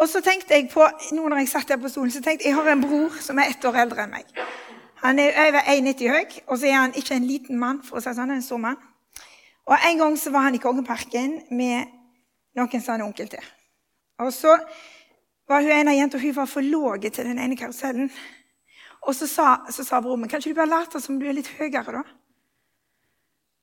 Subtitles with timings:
[0.00, 2.54] Og så tenkte jeg på, nå når jeg satt der på stolen, så tenkte jeg
[2.54, 4.28] jeg har en bror som er ett år eldre enn meg.
[5.02, 8.02] Han er over 1,90 høy, og så er han ikke en liten mann, for å
[8.02, 8.78] si sånn, han er en stor mann.
[9.68, 11.90] Og En gang så var han i Kongeparken med
[12.56, 13.44] noen sånne onkel til.
[14.18, 14.54] Og så
[15.48, 18.10] var hun ene jenta hun var for lav til den ene karusellen.
[19.02, 21.36] Og så sa, så sa broren min kan ikke du bare late som du er
[21.36, 22.00] litt høyere.
[22.00, 22.02] da?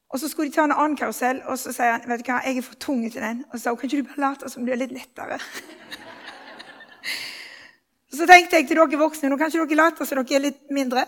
[0.09, 2.39] Og Så skulle de ta en annen karusell, og så sier han vet du hva,
[2.45, 3.43] jeg er for tung til den.
[3.51, 5.39] Og så sa hun kan ikke du bare late som du er litt lettere.
[8.15, 10.61] Så tenkte jeg til dere voksne nå kan ikke dere late som dere er litt
[10.73, 11.05] mindre.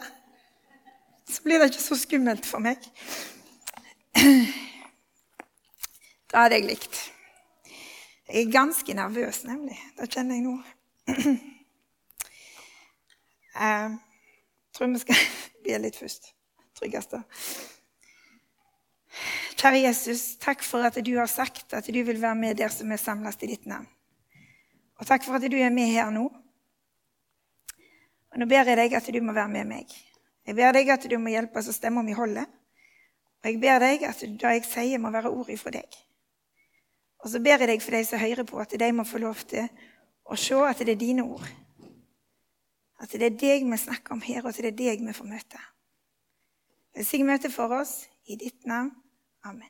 [1.28, 2.84] Så blir det ikke så skummelt for meg.
[6.28, 6.98] Det hadde jeg likt.
[8.28, 9.78] Jeg er ganske nervøs, nemlig.
[9.96, 10.56] Det kjenner jeg nå.
[13.58, 13.98] Jeg
[14.76, 15.22] tror vi skal
[15.66, 16.34] be litt først.
[16.78, 17.24] Tryggeste.
[19.58, 22.92] Kjære Jesus, takk for at du har sagt at du vil være med der som
[22.92, 23.88] er samlet i ditt navn.
[24.98, 26.26] Og takk for at du er med her nå.
[28.32, 29.94] Og Nå ber jeg deg at du må være med meg.
[30.48, 32.48] Jeg ber deg at du må hjelpe oss å stemme om i holdet.
[33.44, 35.98] Og jeg ber deg at det jeg sier, må være ord ifra deg.
[37.24, 39.42] Og så ber jeg deg for de som hører på, at de må få lov
[39.50, 39.70] til
[40.28, 41.48] å se at det er dine ord.
[43.02, 45.30] At det er deg vi snakker om her, og at det er deg vi får
[45.30, 45.62] møte.
[46.98, 48.92] Velsign møtet for oss i ditt navn.
[49.46, 49.70] Amen.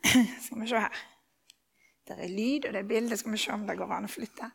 [0.44, 1.09] Skal vi se her.
[2.16, 3.16] Det er lyd, og det er bilde.
[3.16, 4.50] Skal vi se om det går an å flytte.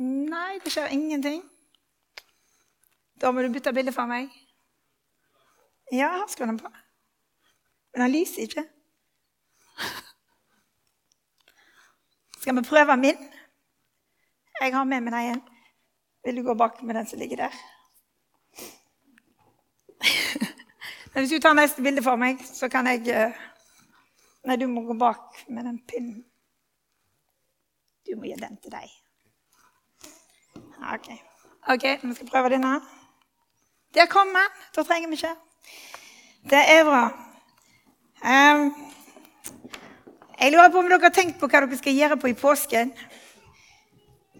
[0.00, 1.42] Nei, det skjer ingenting.
[3.20, 4.30] Da må du bytte bilde for meg.
[5.92, 6.70] Ja, her skal den på.
[7.92, 8.64] Men den lyser ikke.
[12.40, 13.28] Skal vi prøve min?
[14.60, 15.42] Jeg har med den igjen.
[16.24, 17.54] Vil du gå bak med den som ligger der?
[21.12, 23.32] Men hvis du tar neste bilde for meg, så kan jeg eh,
[24.46, 26.22] Nei, du må gå bak med den pinnen.
[28.06, 28.88] Du må gi den til deg.
[30.80, 31.10] OK,
[31.68, 32.80] Ok, vi skal prøve denne.
[33.94, 34.52] Der kom den.
[34.76, 35.34] Da trenger vi ikke.
[36.50, 37.02] Det er bra.
[38.24, 38.74] Um,
[40.40, 42.92] jeg lurer på om dere har tenkt på hva dere skal gjøre på i påsken.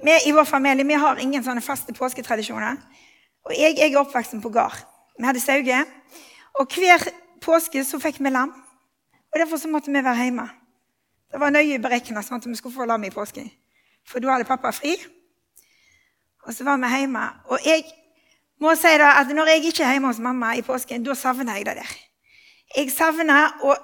[0.01, 2.81] Vi i vår familie vi har ingen sånne faste påsketradisjoner.
[3.45, 4.81] Og jeg, jeg er oppvokst på gard.
[5.19, 5.85] Vi hadde sauer.
[6.61, 7.05] Og hver
[7.45, 8.55] påske så fikk vi lam.
[9.33, 10.49] Og Derfor så måtte vi være hjemme.
[11.31, 13.51] Det var nøye beregna sånn at vi skulle få lam i påsken.
[14.07, 14.97] For da hadde pappa fri.
[16.47, 17.23] Og så var vi hjemme.
[17.53, 17.85] Og jeg
[18.61, 21.61] må si da at når jeg ikke er hjemme hos mamma i påsken, da savner
[21.61, 21.95] jeg det der.
[22.77, 23.77] Jeg savner å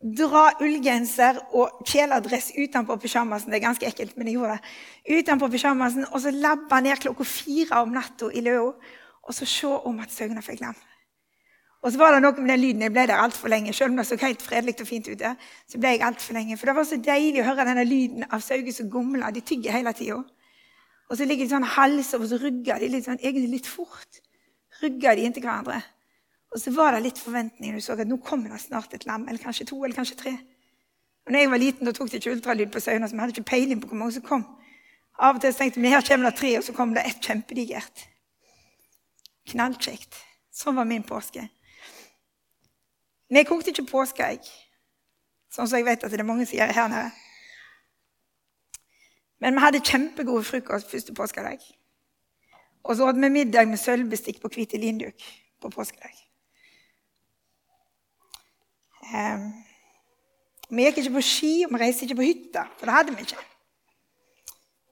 [0.00, 3.52] dra ullgenser og kjeledress utenpå pysjamasen.
[3.52, 5.18] Det er ganske ekkelt, men jeg gjorde det.
[5.18, 8.72] Utenpå pysjamasen, Og så labbe ned klokka fire om natta i løa
[9.22, 10.76] og så se om at Søgna fikk lam.
[11.80, 12.82] Og så var det noe med den lyden.
[12.84, 13.72] Jeg ble der altfor lenge.
[13.72, 15.30] Selv om det så helt fredelig og fint ute,
[15.68, 16.58] så ble jeg alt for lenge.
[16.60, 19.32] For det var så deilig å høre denne lyden av sauer som gomler.
[19.32, 20.18] De tygger hele tida.
[21.10, 24.20] Og så ligger de sånn hals og så rugger de litt, sånn, egentlig litt fort.
[24.82, 25.80] Rugger de inntil hverandre.
[26.52, 27.74] Og så var det litt forventning.
[27.74, 29.24] Du så at nå kommer det snart et lam.
[29.28, 30.34] Eller kanskje to, eller kanskje tre.
[31.26, 33.36] Og når jeg var liten, da tok de ikke ultralyd på sauene, så vi hadde
[33.36, 34.44] ikke peiling på hvor mange som kom.
[35.20, 38.04] Av og til tenkte vi her kommer det tre, og så kom det ett kjempedigert.
[39.52, 40.16] Knallkjekt.
[40.52, 41.46] Sånn var min påske.
[43.30, 44.46] Men jeg kokte ikke påskeegg,
[45.54, 47.10] sånn som jeg vet at det er mange som gjør her nede.
[49.40, 51.62] Men vi hadde kjempegode frokost første påskedag.
[52.82, 55.22] Og så hadde vi middag med sølvbestikk på hvite linduk
[55.62, 56.16] på påskedag.
[59.14, 59.46] Um,
[60.70, 63.26] vi gikk ikke på ski, og vi reiste ikke på hytta, for det hadde vi
[63.28, 63.46] ikke.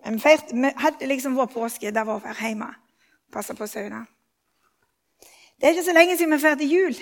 [0.05, 3.67] Men vi, feirte, vi hadde liksom vår påske der vi var hjemme og passa på
[3.67, 4.07] sauene.
[5.59, 6.99] Det er ikke så lenge siden vi feirte jul.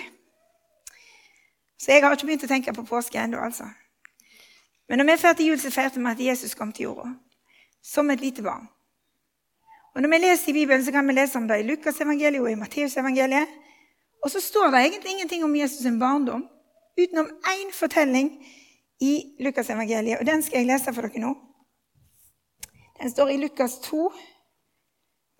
[1.77, 3.39] Så jeg har ikke begynt å tenke på påske ennå.
[3.43, 3.67] Altså.
[4.89, 7.11] Men når vi feirte jul, så feirte vi at Jesus kom til jorda
[7.83, 8.67] som et lite barn.
[9.95, 12.41] Og Når vi leser i Bibelen, så kan vi lese om det i Lukas evangeliet
[12.41, 13.47] og i Matteusevangeliet.
[14.23, 16.43] Og så står det egentlig ingenting om Jesus' sin barndom,
[16.97, 18.45] utenom én fortelling
[19.01, 20.19] i Lukas evangeliet.
[20.19, 21.33] Og den skal jeg lese for dere nå.
[23.01, 24.11] Den står i Lukas 2,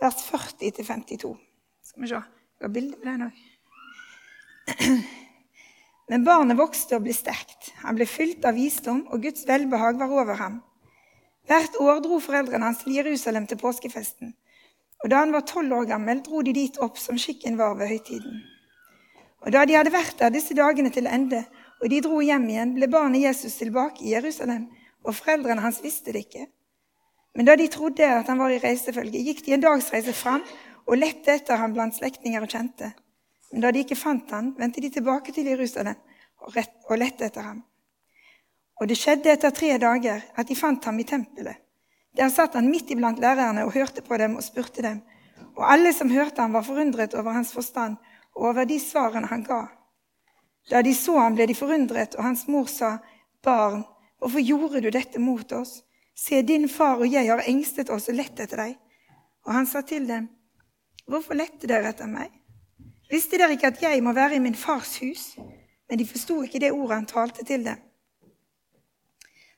[0.01, 1.37] vers 40-52.
[1.83, 2.15] Skal vi se.
[2.15, 3.31] Jeg har bilde på den òg.
[6.07, 7.73] Men barnet vokste og ble sterkt.
[7.83, 10.61] Han ble fylt av visdom, og Guds velbehag var over ham.
[11.47, 14.33] Hvert år dro foreldrene hans til Jerusalem til påskefesten.
[15.03, 17.91] Og Da han var tolv år gammel, dro de dit opp som skikken var ved
[17.91, 18.41] høytiden.
[19.45, 21.45] Og Da de hadde vært der disse dagene til ende,
[21.81, 24.67] og de dro hjem igjen, ble barnet Jesus tilbake i Jerusalem,
[25.03, 26.47] og foreldrene hans visste det ikke.
[27.35, 30.41] Men da de trodde at han var i reisefølge, gikk de en dagsreise fram
[30.87, 32.91] og lette etter ham blant slektninger og kjente.
[33.51, 35.95] Men da de ikke fant ham, vendte de tilbake til Jerusalem
[36.43, 36.57] og,
[36.89, 37.61] og lette etter ham.
[38.77, 41.63] Og det skjedde etter tre dager at de fant ham i tempelet.
[42.17, 45.01] Der satt han midt iblant lærerne og hørte på dem og spurte dem.
[45.57, 47.97] Og alle som hørte ham, var forundret over hans forstand
[48.35, 49.65] og over de svarene han ga.
[50.69, 52.97] Da de så ham, ble de forundret, og hans mor sa,
[53.43, 53.85] Barn,
[54.19, 55.81] hvorfor gjorde du dette mot oss?
[56.17, 58.75] Se, din far og jeg har engstet oss og lett etter deg.
[59.45, 60.27] Og han sa til dem,
[61.07, 62.33] Hvorfor lette dere etter meg?
[63.09, 65.35] Visste dere ikke at jeg må være i min fars hus?
[65.87, 67.79] Men de forsto ikke det ordet han talte til dem.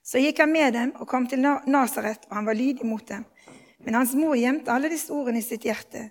[0.05, 3.25] Så gikk han med dem og kom til Nasaret, og han var lydig mot dem.
[3.85, 6.09] Men hans mor gjemte alle disse ordene i sitt hjerte.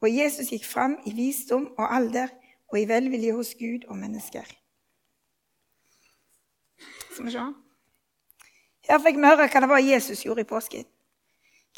[0.00, 2.32] Og Jesus gikk fram i visdom og alder
[2.68, 4.44] og i velvilje hos Gud og mennesker.
[7.18, 7.54] Skal.
[8.88, 10.84] Her fikk vi høre hva det var Jesus gjorde i påsken.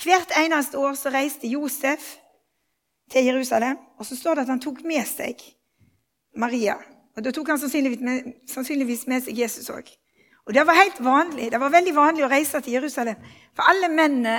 [0.02, 2.16] Hvert eneste år så reiste Josef
[3.10, 5.42] til Jerusalem, og så står det at han tok med seg
[6.36, 6.76] Maria.
[7.16, 9.90] Og Da tok han sannsynligvis med, sannsynligvis med seg Jesus òg.
[10.46, 11.50] Og det var helt vanlig.
[11.52, 13.18] Det var veldig vanlig å reise til Jerusalem.
[13.54, 14.36] For alle mennene,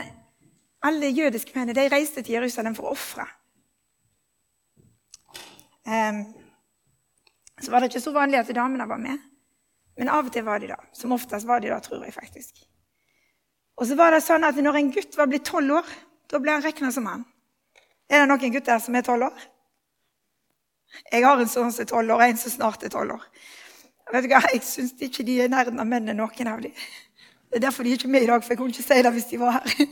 [0.83, 3.27] alle jødiske mennene de reiste til Jerusalem for å ofre.
[5.85, 6.23] Um,
[7.61, 9.19] så var det ikke så vanlig at damene var med.
[9.99, 10.79] Men av og til var de da.
[10.95, 12.63] Som oftest var de da, tror jeg faktisk.
[13.77, 15.93] Og så var det sånn at når en gutt var blitt tolv år,
[16.31, 17.25] da ble han regna som mann.
[18.11, 19.43] Er det noen gutter som er tolv år?
[21.13, 23.27] Jeg har en sånn som er tolv år, og en som snart er tolv år.
[24.11, 24.41] Vet du hva?
[24.51, 26.73] Jeg syns ikke de er i nærheten av mennene, noen av dem.
[27.47, 29.13] Det er derfor de er ikke med i dag, for jeg kunne ikke si det
[29.15, 29.85] hvis de var her.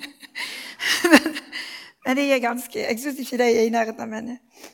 [1.14, 1.40] men,
[2.06, 4.68] men de er ganske, jeg syns ikke de er i nærheten av mennene.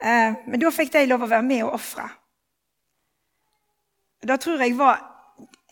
[0.00, 2.08] Eh, men da fikk de lov å være med og ofre.
[4.26, 5.02] Da tror jeg var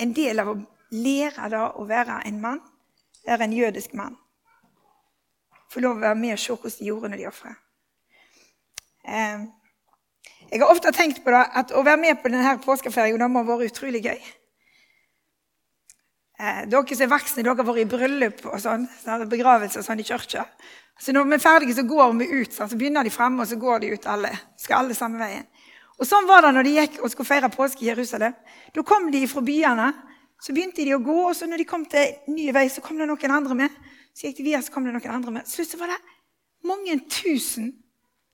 [0.00, 0.58] en del av å
[0.92, 2.60] lære da å være en mann,
[3.24, 4.20] være en jødisk mann.
[5.74, 7.52] Få lov å være med og se hvordan de gjorde når de ofra.
[9.10, 9.44] Eh,
[10.52, 13.48] jeg har ofte tenkt på det, at å være med på denne påskeferien må ha
[13.48, 14.20] vært utrolig gøy.
[16.34, 18.86] Eh, dere som er voksne, dere har vært i bryllup og sånn,
[19.30, 20.46] begravelse og sånn i kirka.
[21.00, 22.54] Så når vi er ferdige, så går vi ut.
[22.54, 24.30] Så begynner de fremme, og så går de ut alle.
[24.58, 25.46] Skal alle samme veien.
[25.98, 28.34] Og Sånn var det når de gikk og skulle feire påske i Jerusalem.
[28.74, 29.92] Da kom de fra byene.
[30.42, 32.98] Så begynte de å gå, og så når de kom til ny vei, så kom
[32.98, 33.76] det noen andre med.
[34.14, 35.48] Så gikk de via, så kom det noen andre med.
[35.50, 36.00] Slutt så var det
[36.64, 37.72] mange tusen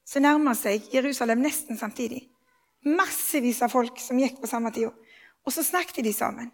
[0.06, 2.26] som nærma seg Jerusalem nesten samtidig.
[2.84, 4.90] Massevis av folk som gikk på samme tid.
[5.46, 6.50] Og så snakket de sammen.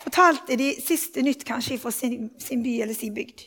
[0.00, 3.42] Fortalte de siste nytt kanskje fra sin, sin by eller sin bygd.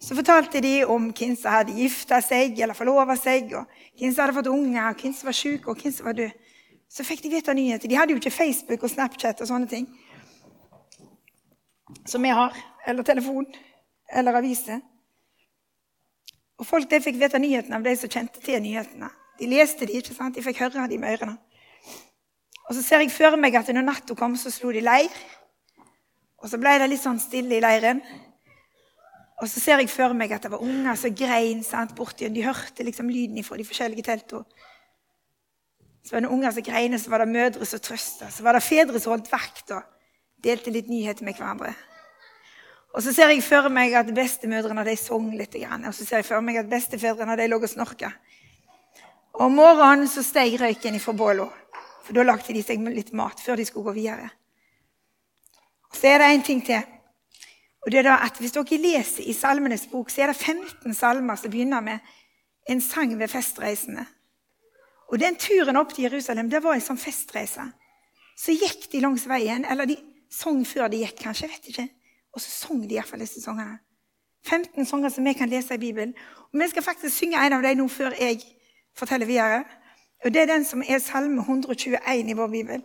[0.00, 3.66] Så fortalte de om hvem som hadde gifta seg eller forlova seg, og
[3.98, 6.46] hvem som hadde fått unger, hvem som var syk, og hvem som var død.
[6.88, 7.90] Så fikk de vite nyheter.
[7.90, 9.88] De hadde jo ikke Facebook og Snapchat og sånne ting
[12.08, 12.54] som vi har.
[12.88, 13.46] Eller telefon.
[14.08, 14.80] Eller aviser.
[16.58, 19.10] Og folk de fikk vite nyhetene av de som kjente til nyhetene.
[19.38, 20.34] De leste de, ikke sant?
[20.34, 21.36] De fikk høre de med ørene.
[22.68, 25.12] Og så ser jeg for meg at når natta kom, så slo de leir.
[26.42, 28.02] Og så ble det litt sånn stille i leiren.
[29.38, 32.34] Og så ser jeg for meg at det var unger som grein sant, borti, og
[32.34, 34.42] de hørte liksom lyden fra de forskjellige teltene.
[36.02, 38.30] Så var det unger som grein, så var det mødre som trøsta.
[38.32, 39.86] Så var det fedre som holdt vakt og
[40.44, 41.74] delte litt nyheter med hverandre.
[42.96, 45.54] Og så ser jeg for meg at bestemødrene de sang litt.
[45.54, 48.12] Og så ser jeg for meg at bestefedrene de lå og snorka.
[49.36, 51.46] Og om morgenen så steg røyken ifra båla.
[52.06, 54.30] For da lagde de seg litt mat før de skulle gå videre.
[55.92, 56.80] Og så er det en ting til.
[57.84, 60.94] Og det er da at Hvis dere leser i Salmenes bok, så er det 15
[60.94, 61.98] salmer som begynner med
[62.68, 64.06] en sang ved festreisene.
[65.08, 67.64] Og den turen opp til Jerusalem det var en sånn festreise.
[68.36, 69.96] Så gikk de langs veien, eller de
[70.30, 71.48] sang før de gikk, kanskje.
[71.48, 71.88] jeg vet ikke.
[72.38, 73.80] Og så sang de iallfall disse sangene.
[74.46, 76.14] 15 sanger som vi kan lese i Bibelen.
[76.52, 78.44] Og Vi skal faktisk synge en av dem nå før jeg
[78.94, 79.64] forteller videre.
[80.24, 82.84] Og Det er den som er Salme 121 i vår bibel.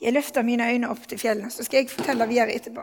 [0.00, 2.80] Jeg løfter mine øyne opp til fjellene, så skal jeg fortelle videre etterpå.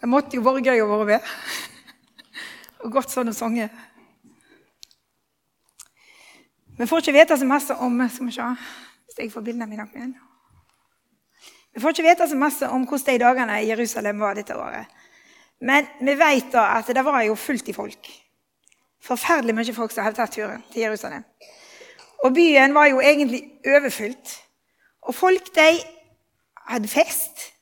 [0.00, 1.30] Det måtte jo vært gøy å være med.
[2.84, 3.72] Og godt sånne sanger.
[6.76, 8.50] Vi får ikke vite så masse om skal vi se,
[9.06, 10.12] hvis jeg får bildene mine igjen.
[11.72, 14.92] Vi får ikke vite så masse om hvordan de dagene i Jerusalem var dette året.
[15.60, 18.10] Men vi vet da at det var jo fullt i folk.
[19.00, 21.24] Forferdelig mye folk som hadde tatt turen til Jerusalem.
[22.24, 24.32] Og byen var jo egentlig overfylt.
[25.08, 25.68] Og folk de
[26.68, 27.52] hadde fest.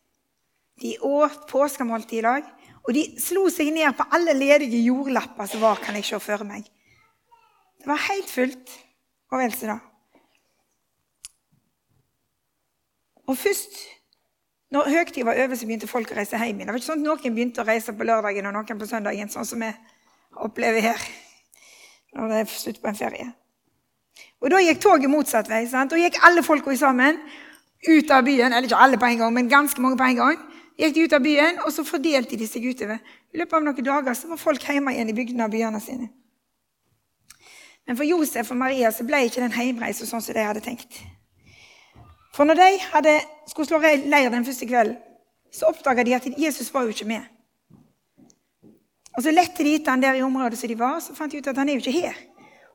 [0.85, 2.47] De åt påskemåltid i lag.
[2.85, 6.45] Og de slo seg ned på alle ledige jordlapper som var, kan jeg se for
[6.45, 6.69] meg.
[7.81, 8.75] Det var helt fullt.
[9.33, 9.79] Og vel så da.
[13.25, 13.79] Og først
[14.75, 16.67] når høytiden var over, så begynte folk å reise hjem igjen.
[16.67, 19.31] Det var ikke sånn at Noen begynte å reise på lørdagen og noen på søndagen,
[19.31, 19.71] sånn som vi
[20.43, 21.05] opplever her
[22.14, 23.29] når det er slutt på en ferie.
[24.43, 25.64] Og Da gikk toget motsatt vei.
[25.71, 25.91] sant?
[25.91, 27.21] Da gikk alle folka sammen
[27.88, 28.53] ut av byen.
[28.53, 30.43] Eller ikke alle på en gang, men ganske mange på en gang.
[30.78, 32.99] Gikk de ut av byen, Og så fordelte de seg utover.
[33.33, 36.09] I løpet av noen dager så var folk hjemme igjen i bygdene av byene sine.
[37.87, 41.02] Men for Josef og Maria så ble ikke den hjemreisen sånn som de hadde tenkt.
[42.35, 43.12] For når de hadde,
[43.47, 44.97] skulle slå leir den første kvelden,
[45.54, 47.23] så oppdaga de at Jesus var jo ikke med.
[49.14, 51.38] Og Så lette de etter han der i området som de var, så fant de
[51.38, 52.16] ut at han er jo ikke her.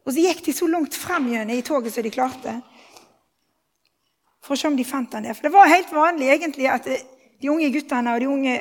[0.05, 2.53] Og så gikk de så langt fram i toget som de klarte,
[4.39, 5.35] for å se om de fant han der.
[5.35, 6.87] For det var helt vanlig egentlig at
[7.41, 8.55] de unge guttene og de unge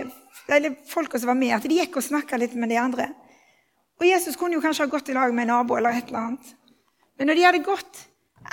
[0.49, 3.11] eller folka som var med, at de gikk og snakka litt med de andre.
[3.99, 6.19] Og Jesus kunne jo kanskje ha gått i lag med en nabo eller et eller
[6.19, 6.53] annet.
[7.19, 8.05] Men når de hadde gått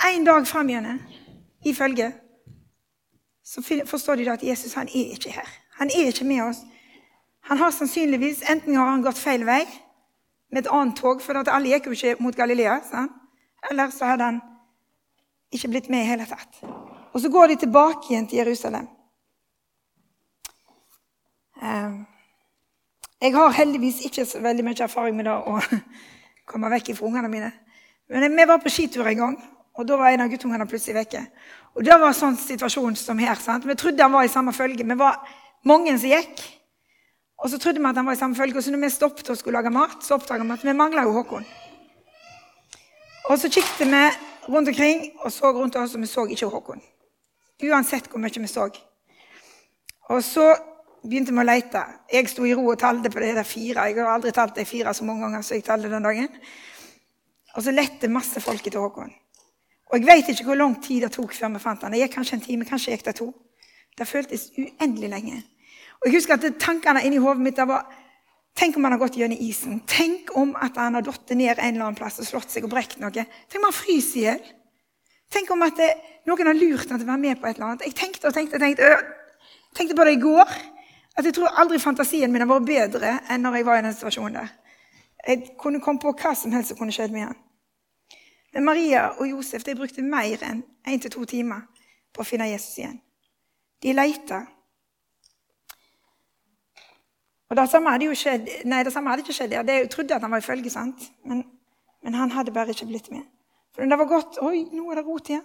[0.04, 0.98] én dag fram gjennom
[1.64, 2.10] i følge,
[3.46, 5.48] så forstår de da at Jesus han er ikke her.
[5.78, 6.64] Han er ikke med oss.
[7.46, 9.62] Han har sannsynligvis enten har han gått feil vei
[10.50, 12.80] med et annet tog, for alle gikk jo ikke mot Galilea.
[12.90, 13.14] Sant?
[13.70, 14.40] Eller så hadde han
[15.54, 16.58] ikke blitt med i hele tatt.
[17.14, 18.88] Og så går de tilbake igjen til Jerusalem.
[21.62, 22.04] Ehm,
[23.20, 25.60] jeg har heldigvis ikke så veldig mye erfaring med det å
[26.50, 27.52] komme vekk fra ungene mine.
[28.12, 29.38] Men vi var på skitur en gang,
[29.76, 31.24] og da var en av guttungene plutselig vekke.
[31.76, 33.34] Og Det var en sånn situasjon som her.
[33.34, 33.66] sant?
[33.66, 34.84] Vi trodde han var i samme følge.
[34.84, 35.20] Vi var
[35.64, 36.40] mange som gikk.
[37.36, 38.56] Og så trodde vi at han var i samme følge.
[38.56, 41.02] Og så når vi stoppet og skulle lage mat, så oppdaget vi at vi mangla
[41.04, 41.44] jo Håkon.
[43.28, 44.02] Og så kikket vi
[44.48, 46.80] rundt omkring og så rundt oss, og vi så ikke Håkon.
[47.62, 48.70] Uansett hvor mye vi så.
[50.08, 50.54] Og så
[51.08, 51.82] begynte vi å lete.
[52.12, 53.88] Jeg sto i ro og talte på det der fire.
[53.90, 56.28] Jeg har aldri talt de fire så mange ganger som jeg talte den dagen.
[57.56, 59.12] Og så lette masse folk etter Håkon.
[59.86, 61.94] Og jeg vet ikke hvor lang tid det tok før vi fant han.
[61.94, 63.30] Det gikk kanskje en time, kanskje gikk det to.
[63.96, 65.38] Det føltes uendelig lenge.
[66.00, 67.86] Og jeg husker at tankene inni hodet mitt var
[68.56, 69.82] Tenk om han har gått gjennom isen.
[69.84, 72.70] Tenk om at han har falt ned en eller annen plass og slått seg og
[72.72, 73.12] brekt noe.
[73.12, 74.46] Tenk om han fryser i hjel.
[75.34, 75.90] Tenk om at det,
[76.24, 77.84] noen har lurt han til å være med på et eller annet.
[77.84, 79.44] Jeg tenkte og tenkte og tenkte, øh,
[79.76, 80.54] tenkte på det i går.
[81.16, 83.96] At jeg tror aldri fantasien min har vært bedre enn når jeg var i den
[83.96, 84.50] situasjonen der.
[85.26, 87.38] Jeg kunne komme på hva som helst som kunne skjedd med han.
[88.54, 91.64] Men Maria og Josef de brukte mer enn én til to timer
[92.14, 93.00] på å finne Jesus igjen.
[93.82, 94.44] De leita.
[97.50, 99.54] Og det samme hadde jo skjedd, nei, det samme hadde ikke skjedd.
[99.56, 101.04] Jeg trodde at han var i følge, sant?
[101.24, 101.44] Men,
[102.02, 103.26] men, han hadde bare ikke blitt med.
[103.74, 105.44] For det var godt Oi, nå er det rot igjen.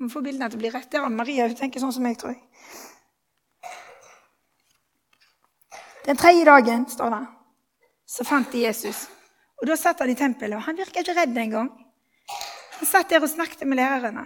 [0.00, 0.88] Vi får bildene til å bli rett.
[0.90, 1.46] Det var Maria.
[1.46, 2.40] Hun tenker sånn som meg, tror jeg.
[6.10, 7.26] Den tredje dagen, står det,
[8.06, 9.04] så fant de Jesus.
[9.62, 11.68] Og Da satt han i tempelet, og han virka ikke redd engang.
[12.80, 14.24] Han satt der og snakket med lærerne.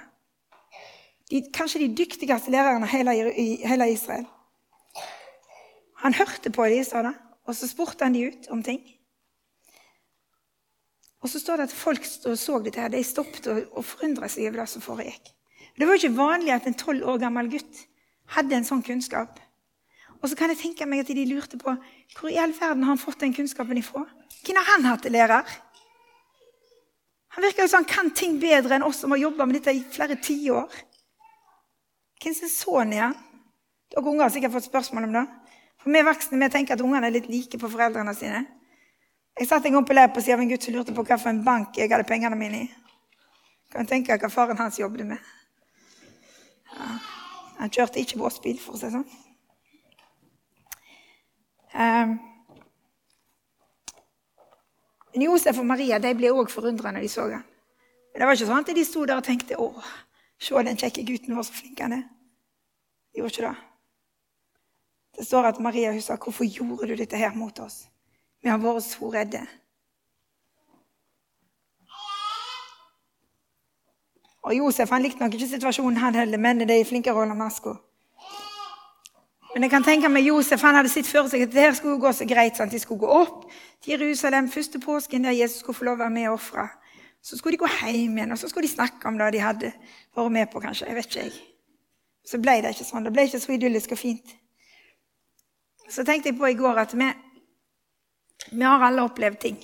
[1.29, 2.89] De, kanskje de dyktigste lærerne
[3.37, 4.25] i hele Israel.
[6.01, 7.13] Han hørte på dem, sa det,
[7.45, 8.81] og så spurte han de ut om ting.
[11.21, 14.49] Og så står det at folk så dette her, de stoppet og, og forundret seg
[14.49, 15.35] over det som foregikk.
[15.77, 17.89] Det var jo ikke vanlig at en tolv år gammel gutt
[18.39, 19.44] hadde en sånn kunnskap.
[20.25, 21.75] Og så kan jeg tenke meg at de lurte på
[22.17, 24.07] hvor i all verden har han fått den kunnskapen ifra.
[24.41, 25.45] Hvem har han hatt til lærer?
[27.35, 29.75] Han virker jo som han kan ting bedre enn oss som har jobba med dette
[29.77, 30.79] i flere tiår.
[32.23, 33.17] Hvem sin sønn er han?
[33.93, 35.25] Dere unger har sikkert fått spørsmål om det.
[35.83, 38.47] For Vi voksne vi tenker at ungene er litt like på foreldrene sine.
[39.37, 41.45] Jeg satt en gang på leir på siden av en gutt som lurte på hvilken
[41.45, 42.71] bank jeg hadde pengene mine i.
[43.75, 45.21] Kan tenke hva faren hans jobbet med.
[46.73, 46.89] Ja.
[47.59, 49.24] Han kjørte ikke båtbil, for å si det sånn.
[51.75, 52.19] Men
[55.15, 57.45] Josef og Maria de ble òg forundra når de så ham.
[58.13, 59.83] Men det var ikke sånn at de sto der og tenkte 'Å,
[60.39, 62.09] se den kjekke gutten vår, så flink han er'.
[63.13, 63.57] De gjorde ikke det.
[65.19, 67.89] Det står at Maria hun sa 'Hvorfor gjorde du dette her mot oss?'
[68.43, 69.47] Vi har vært så redde.
[74.45, 76.39] Og Josef han likte nok ikke situasjonen, han heller.
[76.39, 77.79] Mennene er flinkere å holde maska.
[79.55, 82.01] Men jeg kan tenke meg Josef han hadde sett for seg at det her skulle
[82.03, 82.57] gå så greit.
[82.59, 82.73] Sant?
[82.75, 83.45] De skulle gå opp
[83.85, 86.67] til Jerusalem første påsken, der Jesus skulle få lov å være med og ofre.
[87.23, 89.71] Så skulle de gå hjem igjen og så skulle de snakke om det de hadde
[90.17, 90.61] vært med på.
[90.61, 91.37] kanskje, jeg vet ikke jeg.
[92.27, 93.07] Så ble det ikke sånn.
[93.07, 94.35] Det ble ikke så idyllisk og fint.
[95.87, 97.09] Så tenkte jeg på i går at vi,
[98.51, 99.61] vi har alle opplevd ting.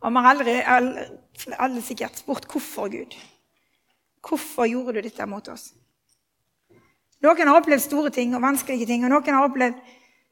[0.00, 1.06] Og vi har aldri, alle,
[1.54, 3.14] alle sikkert spurt hvorfor Gud.
[4.26, 5.70] Hvorfor gjorde du dette mot oss?
[7.20, 9.80] Noen har opplevd store ting og vanskelige ting, og noen har opplevd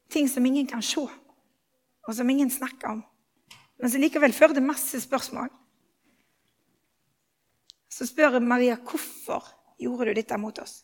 [0.09, 3.03] ting som ingen kan se, og som ingen snakker om,
[3.79, 5.51] men som likevel fører til masse spørsmål.
[7.89, 9.45] Så spør Maria hvorfor
[9.79, 10.83] gjorde du dette mot oss.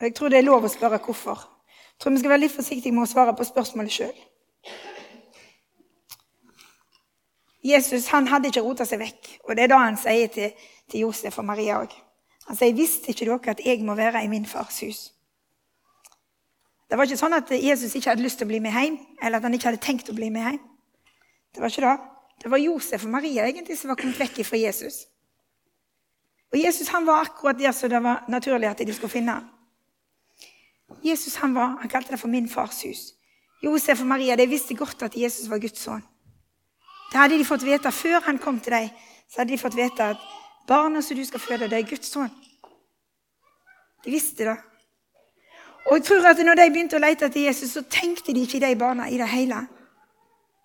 [0.00, 1.46] Og Jeg tror det er lov å spørre hvorfor.
[1.70, 4.20] Jeg tror vi skal være litt forsiktige med å svare på spørsmålet sjøl.
[7.62, 10.54] Jesus han hadde ikke rota seg vekk, og det er da han sier til,
[10.88, 11.92] til Josef og Maria òg.
[12.50, 15.12] Han sier, 'Visste ikke dere at jeg må være i min fars hus?'
[16.90, 19.38] Det var ikke sånn at Jesus ikke hadde lyst til å bli med hjem, eller
[19.38, 20.64] at han ikke hadde tenkt å bli med hjem.
[21.54, 21.92] Det var ikke det.
[22.42, 25.06] Det var Josef og Maria egentlig som var kommet vekk fra Jesus.
[26.50, 29.46] Og Jesus han var akkurat der som det var naturlig at de skulle finne ham.
[31.06, 33.12] Jesus han var, han kalte det for min fars hus.
[33.62, 36.02] Josef og Maria de visste godt at Jesus var Guds sønn.
[37.12, 38.90] Det hadde de fått vite før han kom til dem.
[39.30, 40.18] Så hadde de fått vite at
[40.70, 42.30] Barnet som du skal føde, det er Guds sønn.
[44.04, 44.56] De visste det.
[45.90, 48.60] Og jeg tror at når de begynte å lete etter Jesus, så tenkte de ikke
[48.62, 49.64] de barna i det hele.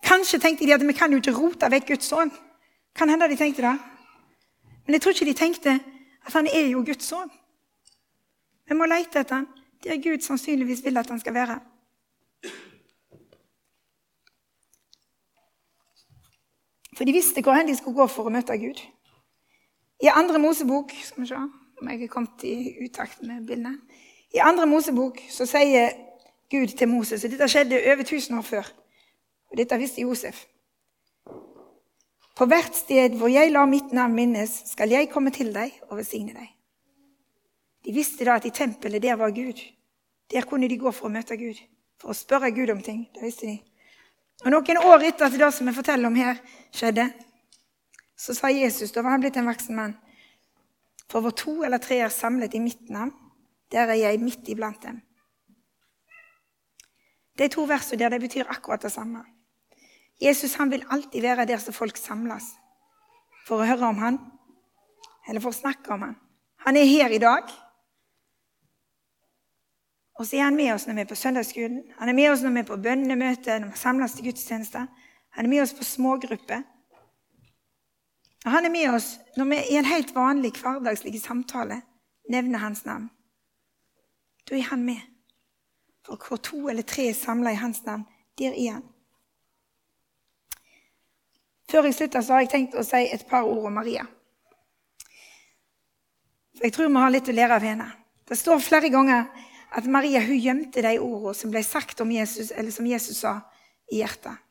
[0.05, 2.31] Kanskje tenkte de at vi kan jo ikke rote vekk Guds sønn.
[2.95, 3.75] Kan hende de tenkte det.
[4.85, 5.79] Men jeg tror ikke de tenkte
[6.25, 7.31] at han er jo Guds sønn.
[8.69, 9.49] Vi må lete etter han
[9.85, 11.59] der Gud sannsynligvis vil at han skal være.
[16.97, 18.81] For de visste hvor hen de skulle gå for å møte Gud.
[20.03, 21.38] I andre Mosebok skal vi se
[21.81, 23.77] om jeg er kommet i utakt med bildene.
[24.36, 25.93] I andre Mosebok så sier
[26.51, 28.73] Gud til Moses og Dette skjedde over 1000 år før.
[29.51, 30.45] Og dette visste Josef.
[32.36, 35.97] På hvert sted hvor jeg lar mitt navn minnes, skal jeg komme til deg og
[36.01, 36.49] velsigne deg.
[37.86, 39.62] De visste da at i tempelet, der var Gud.
[40.31, 41.62] Der kunne de gå for å møte Gud,
[42.01, 43.05] for å spørre Gud om ting.
[43.13, 43.60] Det visste de.
[44.43, 46.41] Og Noen år etter at det som jeg forteller om her,
[46.75, 47.08] skjedde,
[48.17, 49.95] så sa Jesus, da var han blitt en voksen mann,
[51.12, 53.13] for hvor to eller tre er samlet i mitt navn,
[53.71, 55.01] der er jeg midt iblant dem.
[57.36, 59.25] De to versene der det betyr akkurat det samme.
[60.21, 62.54] Jesus han vil alltid være der som folk samles
[63.47, 64.19] for å høre om han,
[65.28, 66.15] eller for å snakke om han.
[66.65, 67.51] Han er her i dag.
[70.15, 72.45] Og så er han med oss når vi er på søndagsskolen, han er med oss
[72.45, 74.86] når vi er på bønnemøte, når vi samles til gudstjeneste.
[75.36, 76.63] Han er med oss på smågrupper.
[78.45, 81.81] Han er med oss når vi i en helt vanlig hverdagslig samtale
[82.29, 83.10] nevner hans navn.
[84.45, 85.01] Da er han med.
[86.05, 88.05] For hvor to eller tre er samla i hans navn,
[88.38, 88.84] der er han.
[91.71, 94.05] Før jeg slutter, så har jeg tenkt å si et par ord om Maria.
[96.55, 97.88] For jeg tror vi har litt å lære av henne.
[98.29, 99.25] Det står flere ganger
[99.75, 103.39] at Maria hun gjemte de ordene som ble sagt om Jesus, eller som Jesus sa,
[103.91, 104.44] i hjertet.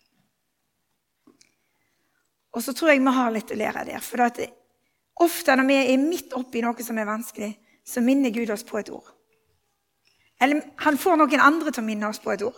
[2.54, 4.02] Og så tror jeg vi har litt å lære der.
[4.02, 4.22] For
[5.24, 7.50] ofte når vi er midt oppi noe som er vanskelig,
[7.84, 9.10] så minner Gud oss på et ord.
[10.40, 12.56] Eller han får noen andre til å minne oss på et ord.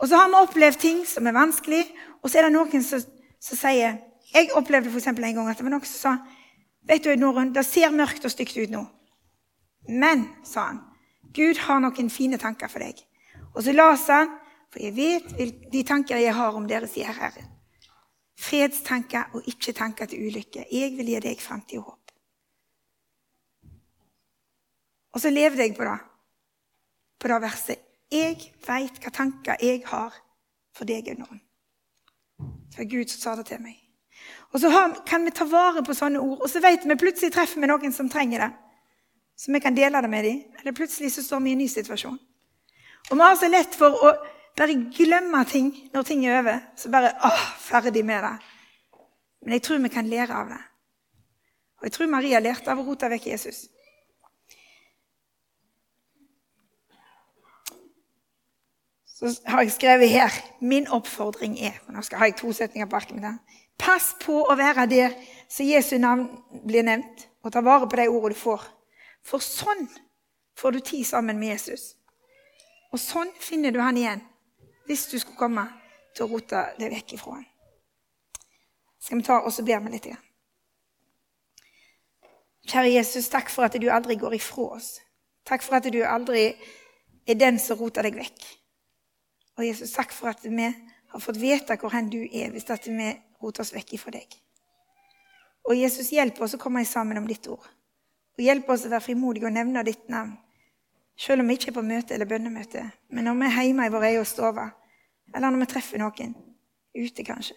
[0.00, 1.82] Og så har vi opplevd ting som er vanskelig,
[2.22, 3.02] og så er det noen som,
[3.40, 4.00] som sier
[4.32, 5.06] Jeg opplevde f.eks.
[5.12, 6.14] en gang at det var noen som sa
[6.88, 8.80] Vet du, Norun, det ser mørkt og stygt ut nå.
[9.86, 10.80] Men, sa han,
[11.30, 12.98] Gud har noen fine tanker for deg.
[13.54, 14.32] Og så la han,
[14.72, 17.51] for jeg vet de tanker jeg har om dere, sier Herren
[18.42, 20.66] fredstanker og ikke tanker til ulykke.
[20.72, 22.12] Jeg vil gi deg framtid og håp.
[25.12, 25.98] Og så levde jeg på det,
[27.20, 27.88] på det verset.
[28.12, 30.16] Jeg veit hva tanker jeg har
[30.76, 31.40] for deg, Audun.
[32.72, 33.76] Det var Gud som sa det til meg.
[34.52, 34.68] Og så
[35.08, 37.92] kan vi ta vare på sånne ord, og så vet vi plutselig treffer vi noen
[37.92, 38.50] som trenger det.
[39.36, 40.42] Så vi kan dele det med dem.
[40.60, 42.18] Eller plutselig så står vi i en ny situasjon.
[43.10, 44.12] Og vi har så lett for å
[44.56, 46.60] bare glemme ting når ting er over.
[46.76, 48.34] Så bare åh, ferdig med det.
[49.42, 50.62] Men jeg tror vi kan lære av det.
[51.80, 53.64] Og jeg tror Maria lærte av å rote vekk Jesus.
[59.06, 62.98] Så har jeg skrevet her min oppfordring er Nå skal jeg ha to setninger på
[62.98, 63.58] arket mitt.
[63.78, 65.14] Pass på å være der
[65.50, 66.28] så Jesu navn
[66.66, 68.62] blir nevnt, og ta vare på de ordene du får.
[69.26, 69.88] For sånn
[70.58, 71.96] får du tid sammen med Jesus.
[72.92, 74.22] Og sånn finner du han igjen
[74.86, 75.64] hvis du skulle komme
[76.16, 77.46] til å rote det vekk ifra ham.
[79.02, 80.10] Skal vi ta og så ber vi litt?
[82.70, 84.94] Kjære Jesus, takk for at du aldri går ifra oss.
[85.48, 86.52] Takk for at du aldri
[87.26, 88.44] er den som roter deg vekk.
[89.58, 92.86] Og Jesus, takk for at vi har fått vite hvor hen du er hvis at
[92.86, 93.10] vi
[93.42, 94.38] roter oss vekk ifra deg.
[95.68, 97.66] Og Jesus, hjelp oss å komme sammen om ditt ord.
[98.38, 100.34] Og hjelp oss å være frimodige og nevne ditt navn.
[101.16, 103.92] Selv om vi ikke er på møte eller bønnemøte, men når vi er hjemme i
[103.92, 104.70] vår egen stove,
[105.34, 106.34] eller når vi treffer noen
[106.96, 107.56] ute, kanskje.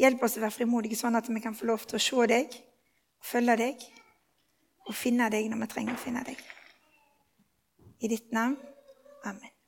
[0.00, 2.54] Hjelp oss å være frimodige, sånn at vi kan få lov til å se deg,
[3.22, 3.88] følge deg
[4.88, 6.38] og finne deg når vi trenger å finne deg.
[8.02, 8.56] I ditt navn.
[9.24, 9.61] Amen.